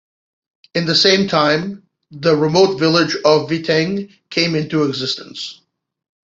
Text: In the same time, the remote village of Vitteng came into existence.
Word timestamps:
In 0.73 0.87
the 0.87 0.95
same 0.95 1.27
time, 1.27 1.83
the 2.09 2.35
remote 2.35 2.77
village 2.79 3.13
of 3.23 3.47
Vitteng 3.51 4.11
came 4.31 4.55
into 4.55 4.83
existence. 4.85 5.61